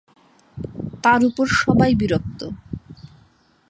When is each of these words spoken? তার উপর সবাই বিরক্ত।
তার 1.03 1.21
উপর 1.29 1.45
সবাই 1.61 1.91
বিরক্ত। 1.95 2.39